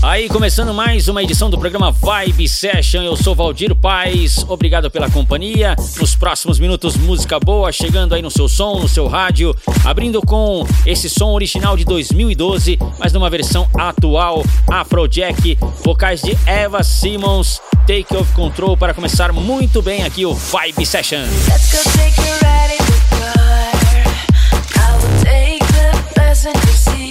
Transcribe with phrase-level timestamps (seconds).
[0.00, 5.10] Aí, começando mais uma edição do programa Vibe Session, eu sou Valdir Paz, obrigado pela
[5.10, 5.74] companhia.
[5.98, 9.52] Nos próximos minutos, música boa chegando aí no seu som, no seu rádio,
[9.84, 16.84] abrindo com esse som original de 2012, mas numa versão atual, Afrojack, vocais de Eva
[16.84, 21.24] Simmons, Take Off Control para começar muito bem aqui o Vibe Session.
[21.48, 23.38] Let's go take the car.
[24.76, 27.07] I will take the passenger seat.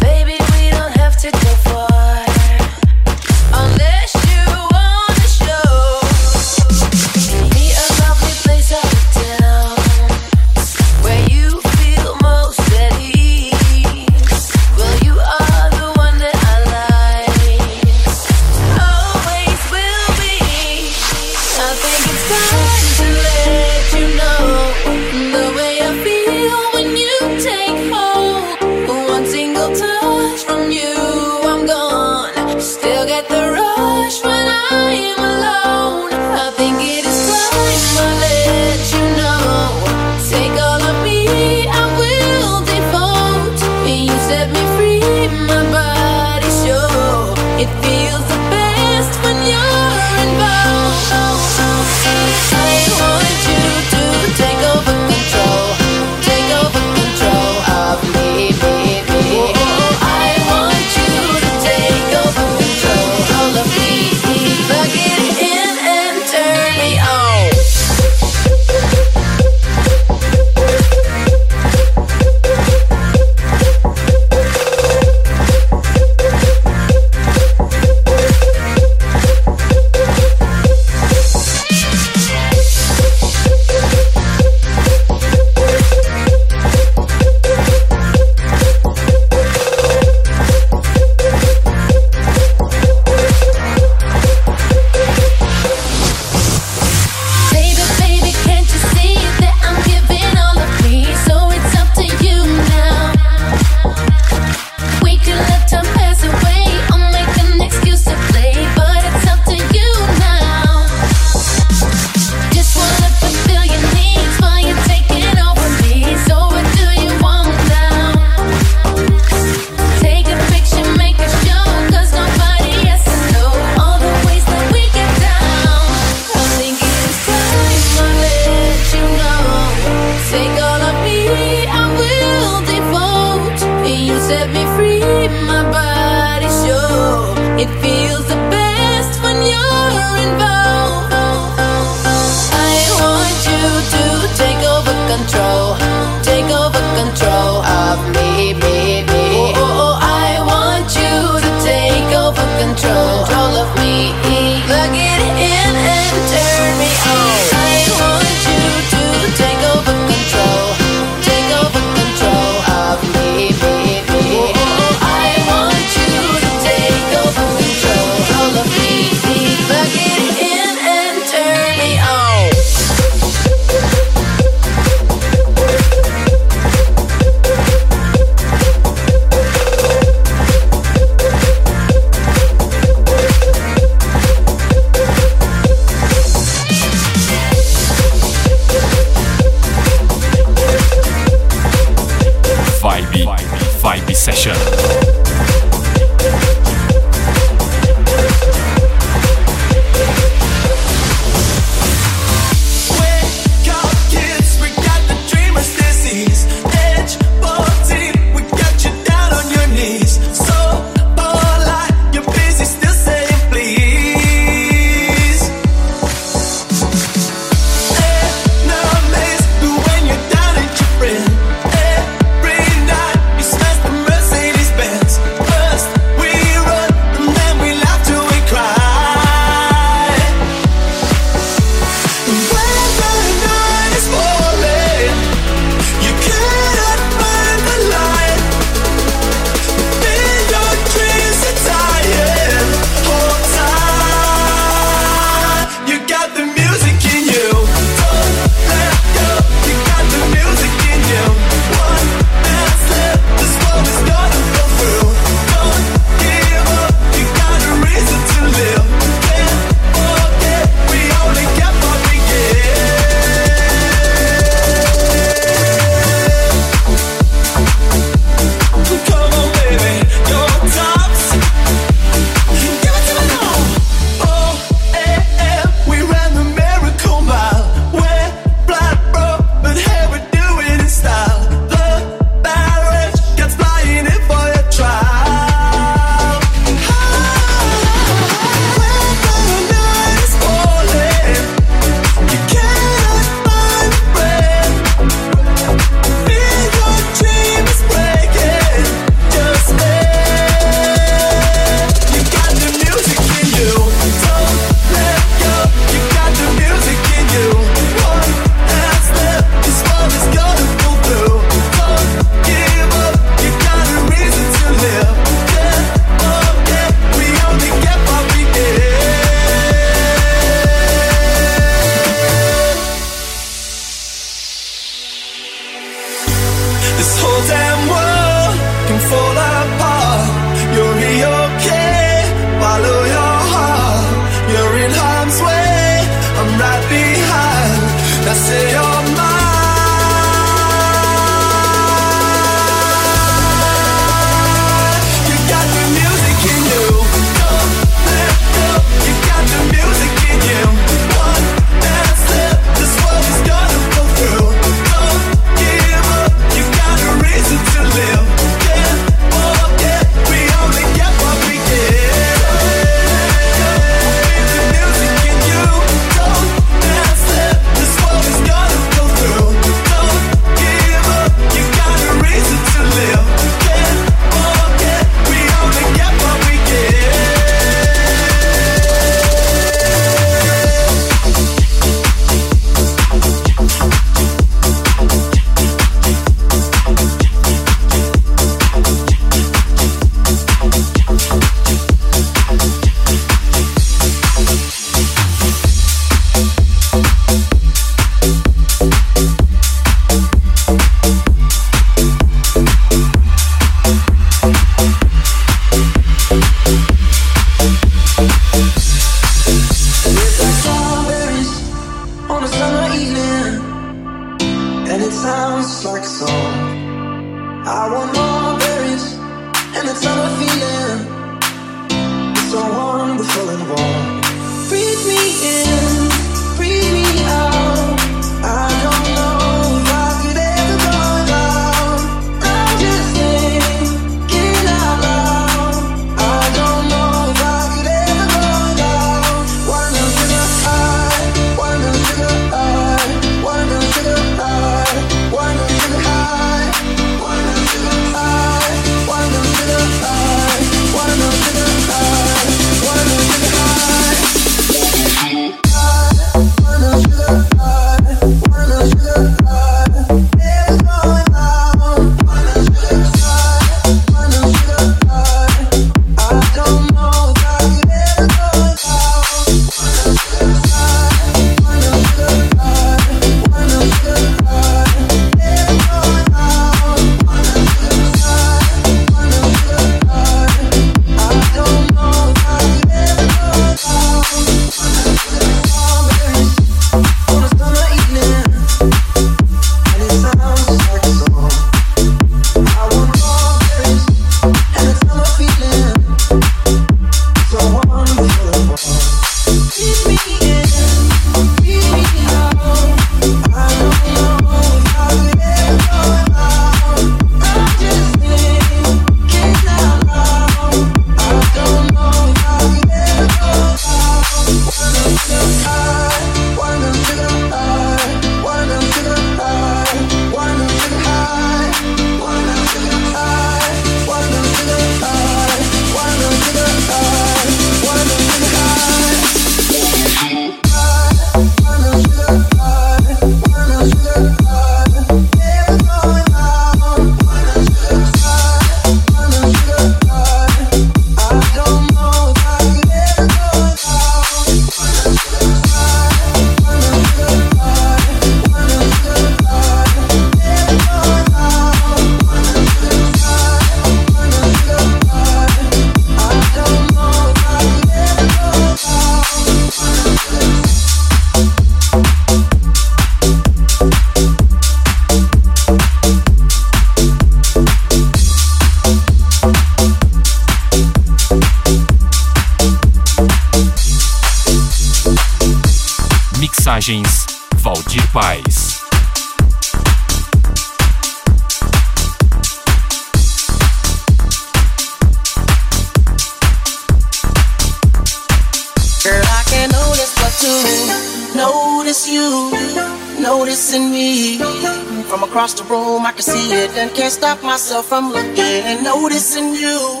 [597.42, 600.00] Myself from looking and noticing you,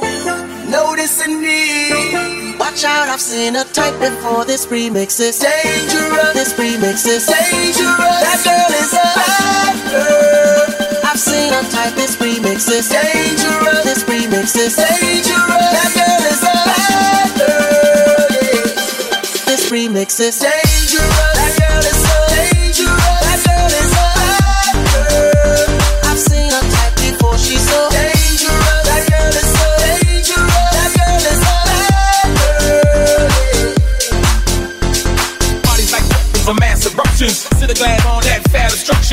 [0.70, 2.56] noticing me.
[2.56, 4.44] Watch out, I've seen a type before.
[4.44, 6.32] This remix is dangerous.
[6.32, 8.22] This remix is dangerous.
[8.24, 10.66] That girl is a bad girl.
[11.04, 11.94] I've seen a type.
[11.94, 13.84] This remix is dangerous.
[13.84, 15.32] This remix is dangerous.
[15.76, 18.26] That girl is a bad girl.
[19.46, 20.71] This remix is dangerous.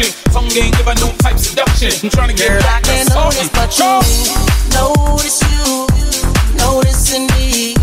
[0.04, 0.32] Fat destruction.
[0.32, 1.92] Tongue ain't give a no type seduction.
[2.04, 4.00] I'm trying to get girl, back I can't notice, but you
[4.74, 5.88] notice you,
[6.58, 7.76] noticing me.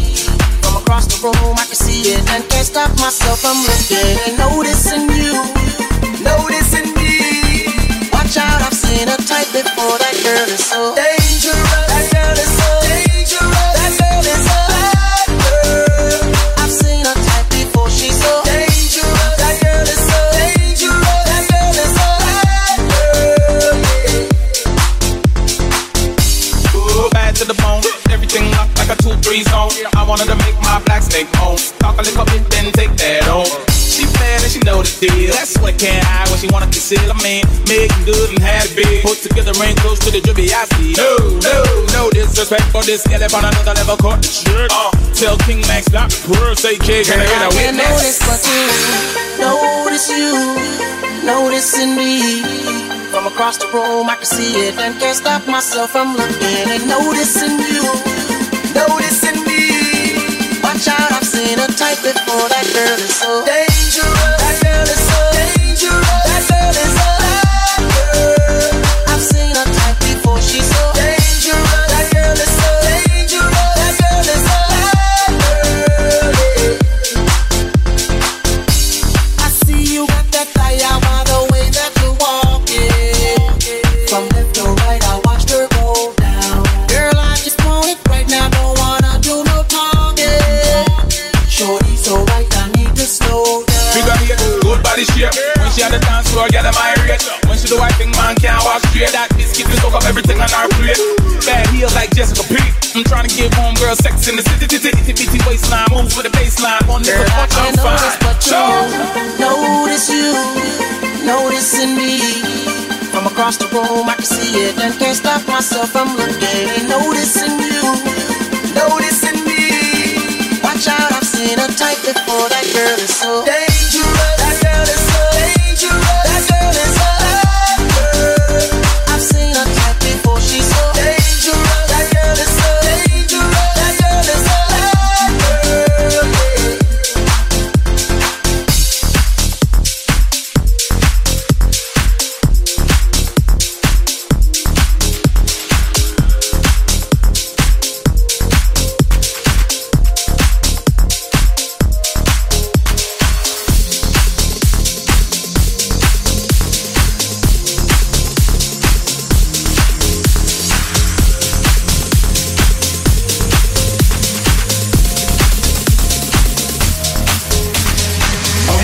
[0.63, 4.39] From across the room, I can see it and can't stop myself from looking and
[4.39, 5.35] noticing you,
[6.23, 7.69] noticing me.
[8.13, 9.99] Watch out, I've seen a type before.
[9.99, 11.96] That girl is so dangerous.
[29.37, 29.93] A two-three zone.
[29.97, 31.59] I wanted to make my black snake home.
[31.79, 33.47] Talk a little bit, then take that on.
[33.73, 35.33] She bad and she know the deal.
[35.33, 37.01] That's what can't hide when she wanna conceal.
[37.01, 39.03] I mean, making good and it big.
[39.05, 40.93] Put together ring close to the drippy I see.
[40.97, 41.59] No, no,
[41.93, 43.97] no disrespect for this gal on another level.
[43.97, 44.71] Caught the shirt.
[44.73, 46.55] Uh, tell King Max stop the pearl.
[46.57, 48.21] Say kid, can I get a witness?
[48.21, 48.65] Notice but you,
[49.41, 50.33] notice you,
[51.25, 52.43] noticing me.
[53.13, 56.85] From across the room, I can see it and can't stop myself from looking and
[56.85, 57.87] noticing you,
[58.75, 59.06] noticing
[62.13, 62.49] before.
[62.49, 64.16] That girl is so dangerous.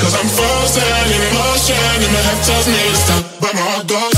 [0.00, 3.24] Cause I'm frozen in motion and my head tells me to stop.
[3.40, 4.16] But my heart goes.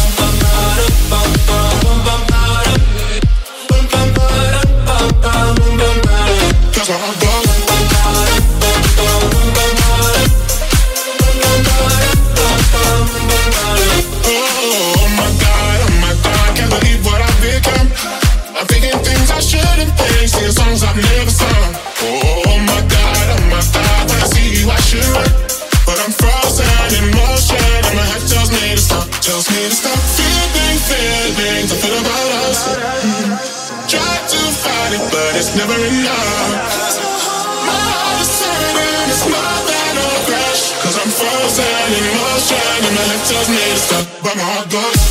[6.73, 7.32] Cause my heart goes.
[29.73, 29.97] stop
[30.85, 32.61] feeling I feel about us.
[33.89, 36.93] Try to fight it, but it's never enough.
[37.65, 40.77] My heart is hurting, it's more than a crash.
[40.77, 43.39] i I'm frozen in motion, and my to
[43.81, 45.03] stop, but my heart goes.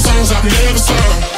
[0.00, 1.29] songs I've never sung.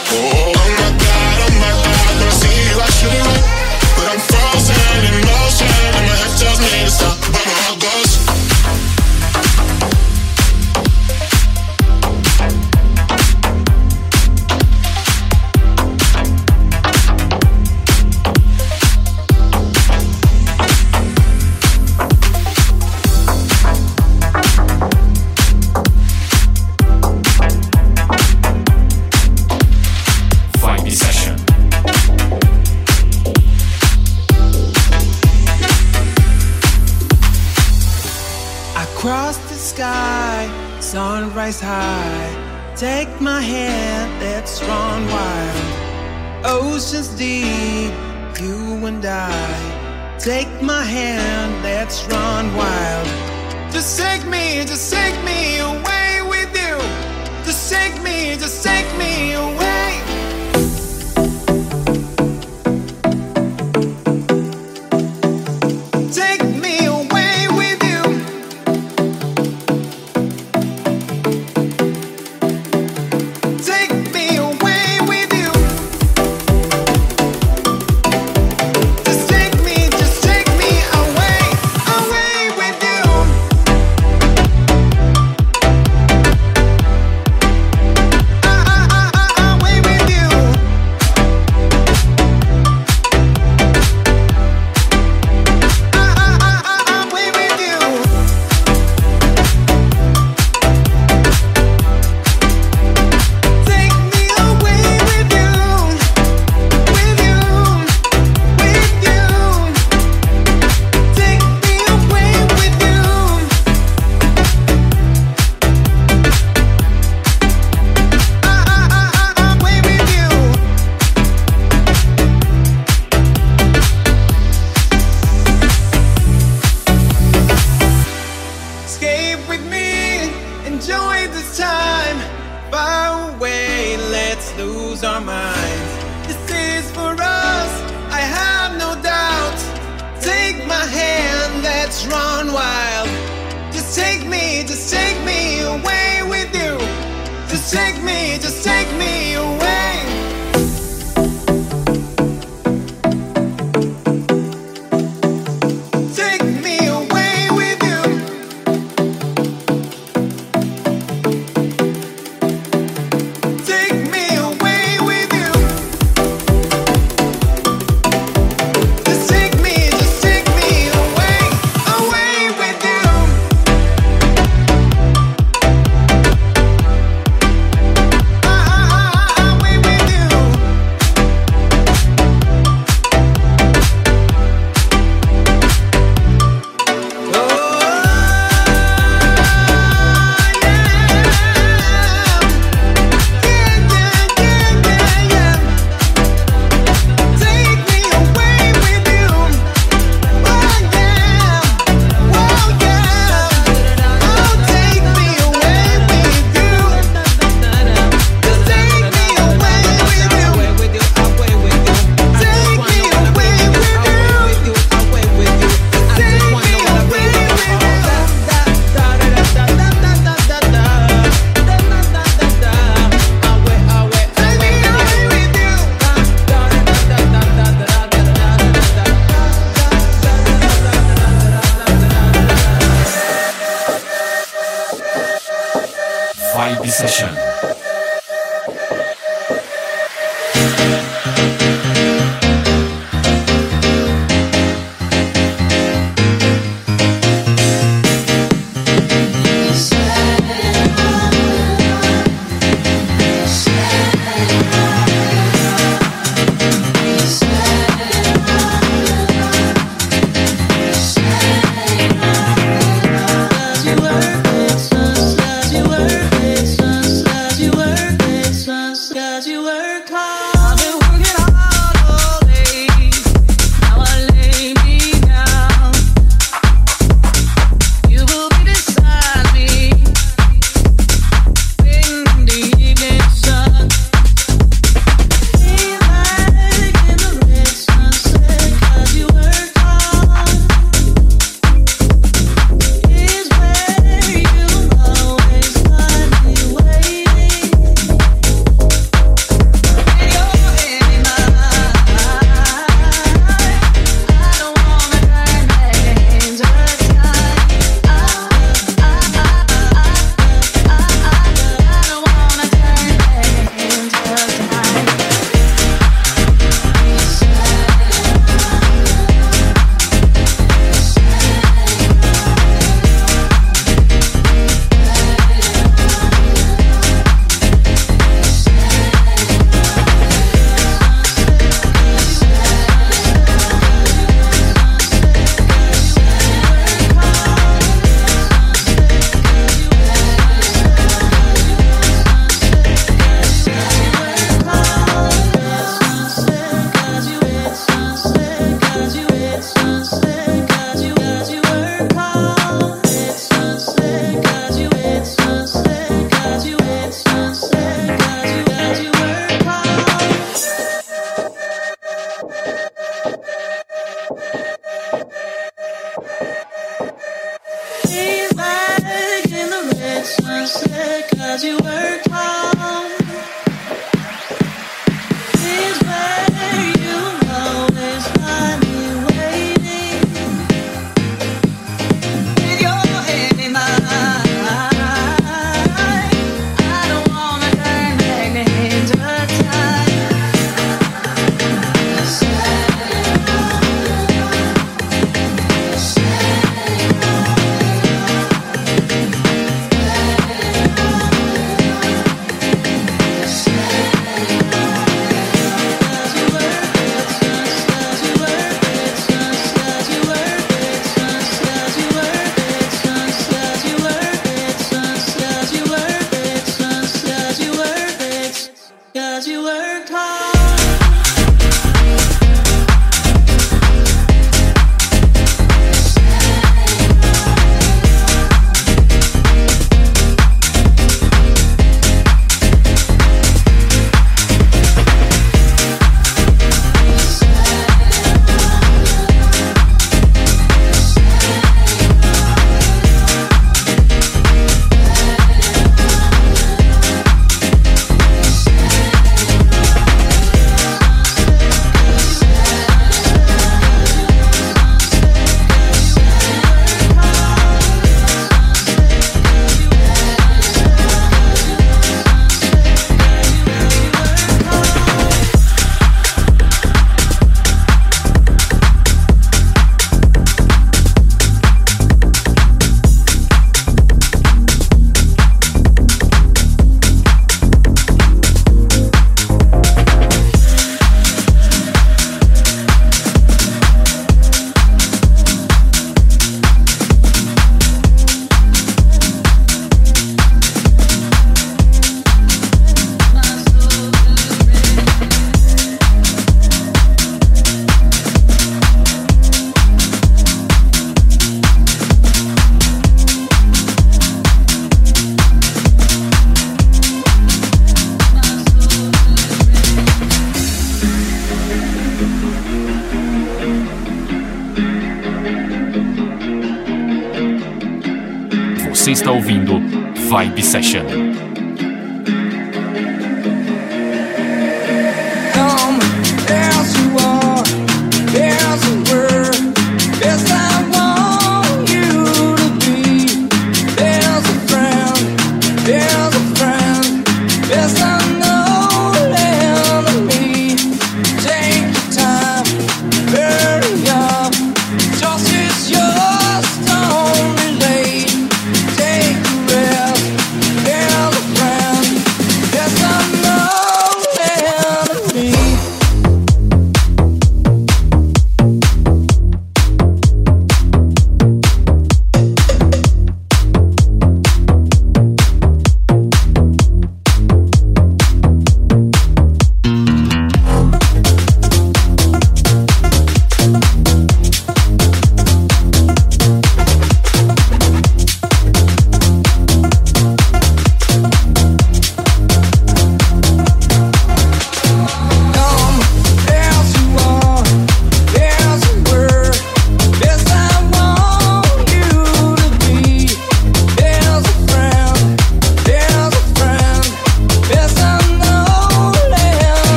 [520.73, 521.01] session.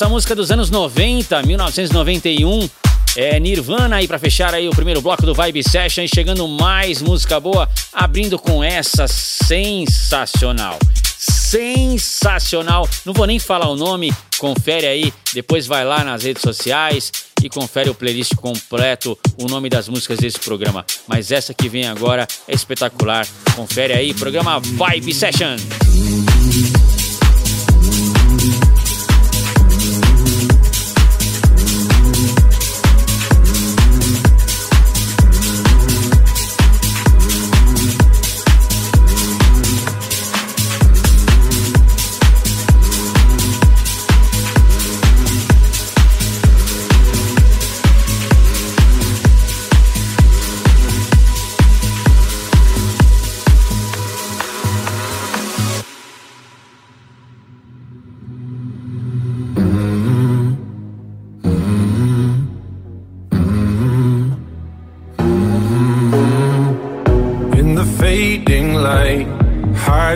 [0.00, 2.70] essa música é dos anos 90, 1991.
[3.16, 7.38] É Nirvana aí para fechar aí o primeiro bloco do Vibe Session, chegando mais música
[7.38, 10.78] boa, abrindo com essa sensacional.
[11.18, 12.88] Sensacional.
[13.04, 17.50] Não vou nem falar o nome, confere aí, depois vai lá nas redes sociais e
[17.50, 20.82] confere o playlist completo, o nome das músicas desse programa.
[21.06, 23.28] Mas essa que vem agora é espetacular.
[23.54, 25.56] Confere aí, programa Vibe Session.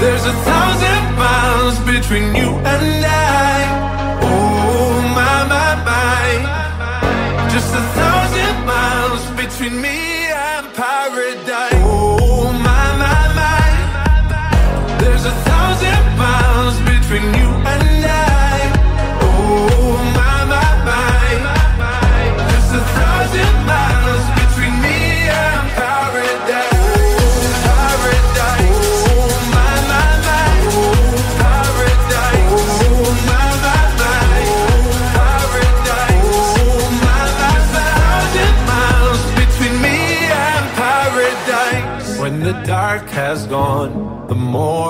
[0.00, 3.57] There's a thousand miles between you and I.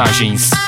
[0.00, 0.59] mensagens.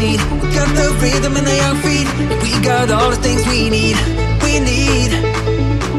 [0.00, 2.08] Backseat, we got the rhythm in the young feet.
[2.42, 3.96] We got all the things we need,
[4.42, 5.12] we need.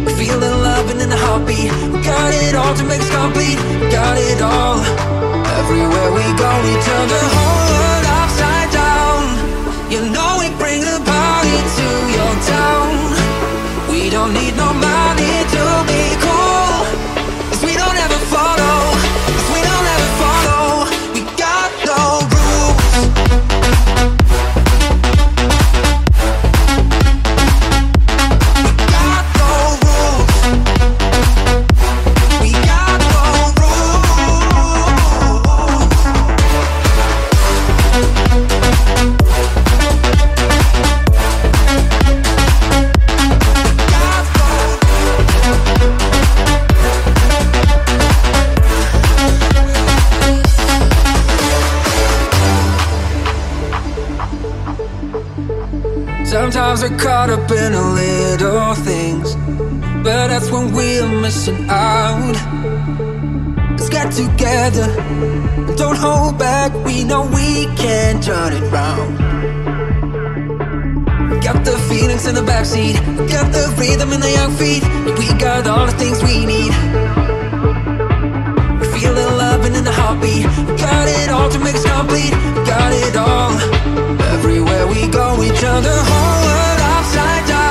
[0.05, 1.71] We feel the love and in the heartbeat.
[1.91, 3.59] We got it all to make us complete.
[3.81, 4.79] We got it all.
[5.61, 9.21] Everywhere we go, we turn the whole world upside down.
[9.91, 11.87] You know we bring the party to
[12.17, 12.89] your town.
[13.89, 15.30] We don't need no money
[57.21, 59.35] caught up in the little things,
[60.03, 62.33] but that's when we're missing out.
[63.69, 64.87] Let's get together,
[65.75, 66.73] don't hold back.
[66.83, 69.19] We know we can turn it round.
[71.43, 72.95] Got the feelings in the backseat,
[73.29, 74.83] got the rhythm in the young feet.
[75.19, 76.73] We got all the things we need.
[78.81, 80.45] We feel the love in the heartbeat.
[80.85, 82.33] Got it all to make us complete.
[82.65, 83.51] Got it all.
[84.35, 86.80] Everywhere we go, we turn the whole
[87.15, 87.70] world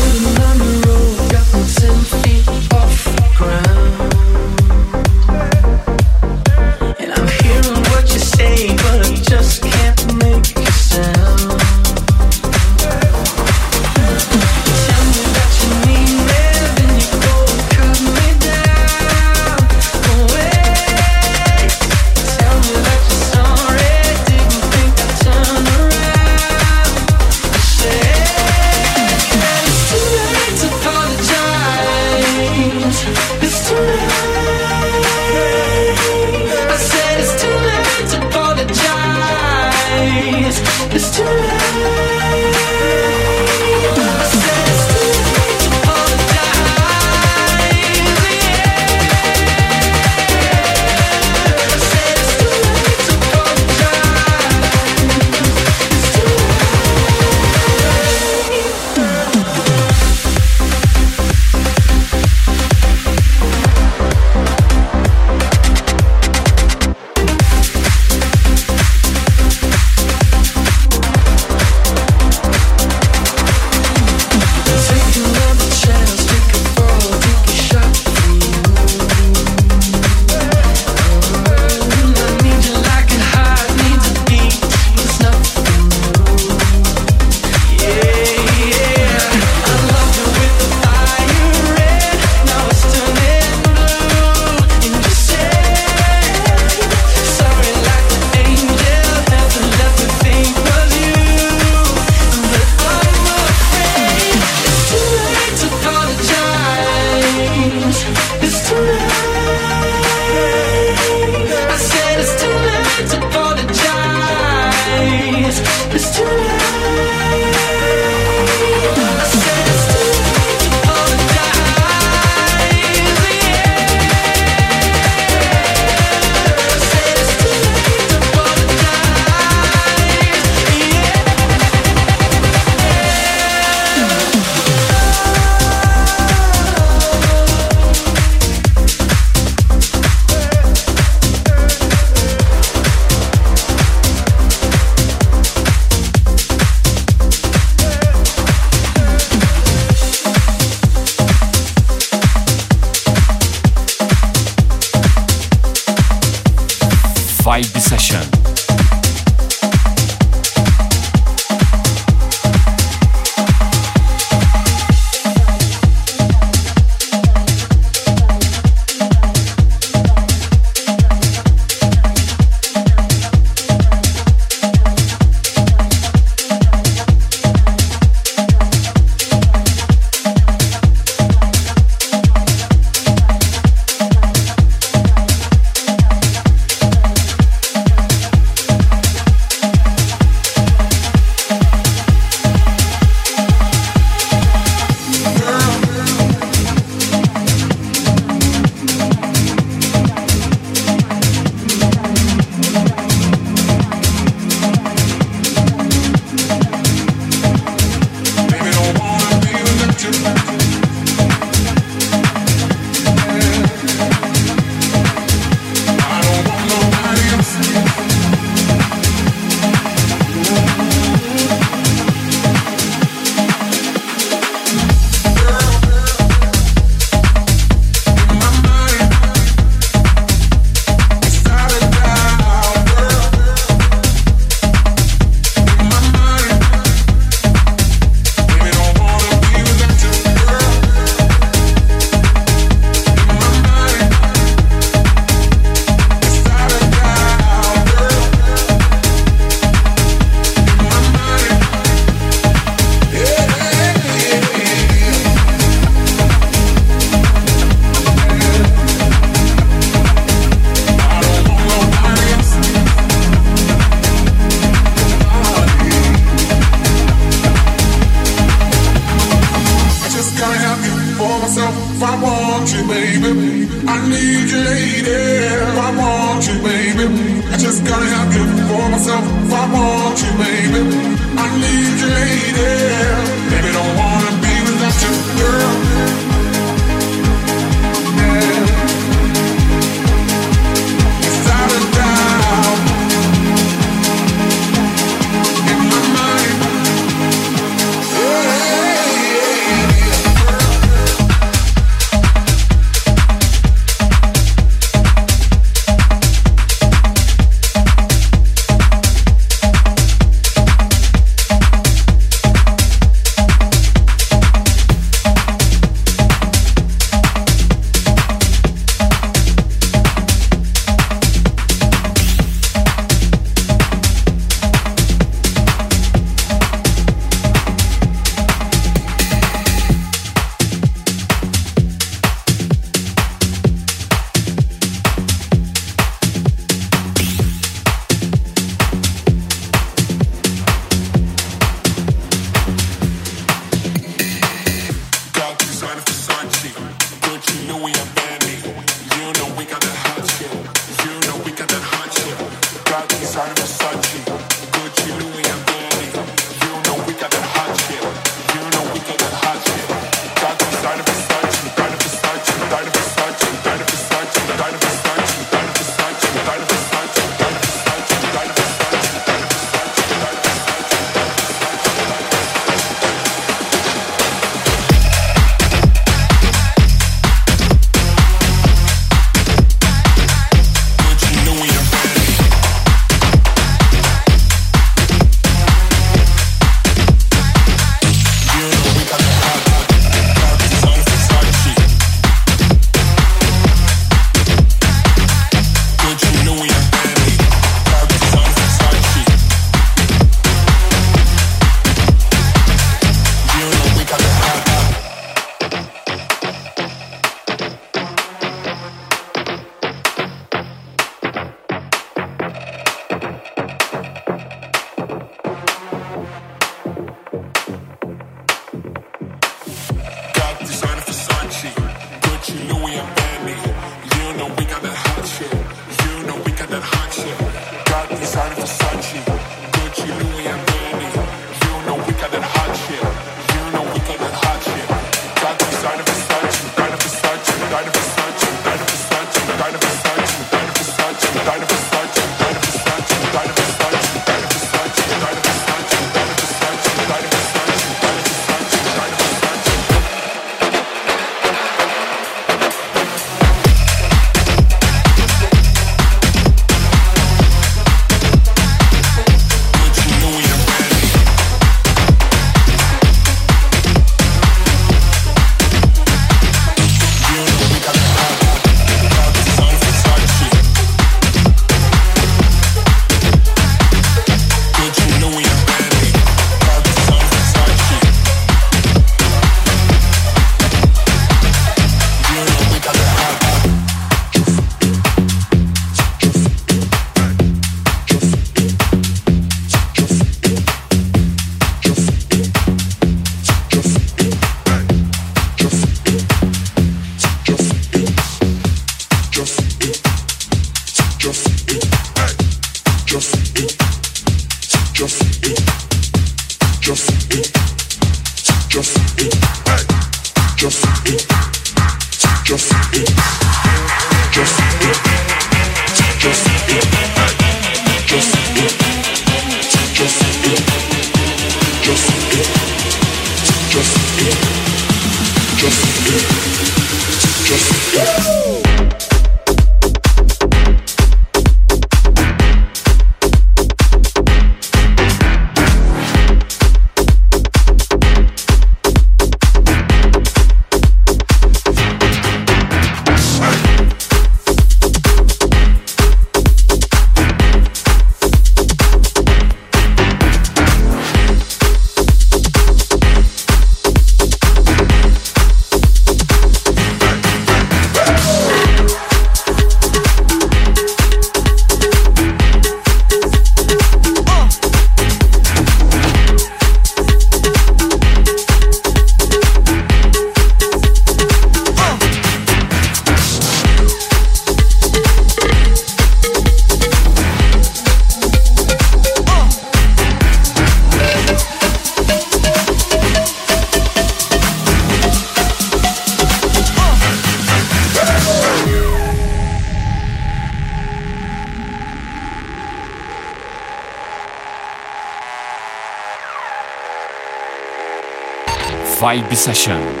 [599.11, 600.00] Vibe Session.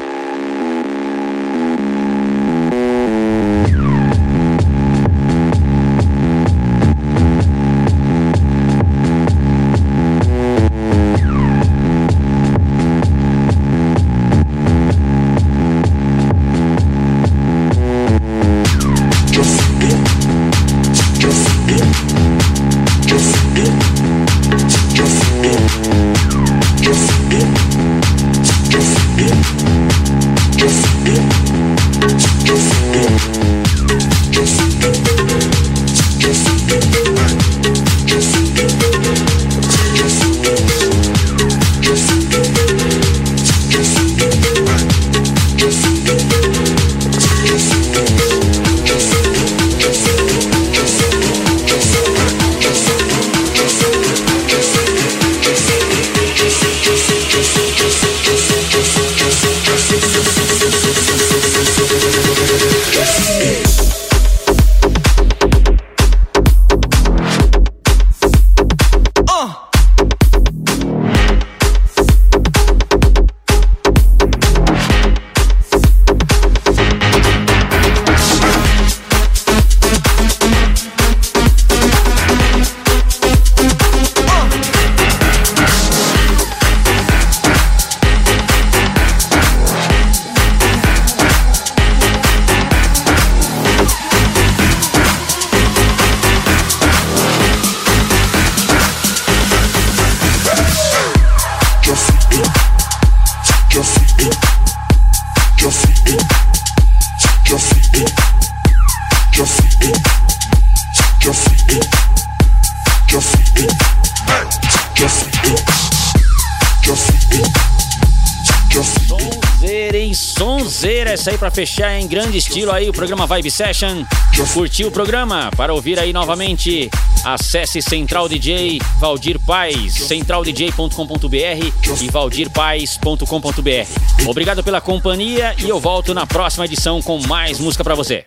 [121.53, 124.05] Fechar em grande estilo aí o programa Vibe Session.
[124.53, 125.51] Curtiu o programa?
[125.55, 126.89] Para ouvir aí novamente,
[127.23, 134.27] acesse Central DJ Valdir Paz, centraldj.com.br e valdirpaz.com.br.
[134.27, 138.25] Obrigado pela companhia e eu volto na próxima edição com mais música para você.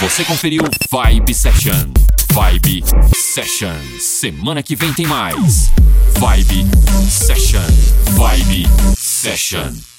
[0.00, 1.92] Você conferiu Vibe Session.
[2.32, 3.76] Vibe Session.
[4.00, 5.70] Semana que vem tem mais.
[6.18, 6.66] Vibe
[7.08, 7.60] Session.
[8.16, 8.66] Vibe
[8.96, 9.93] Session.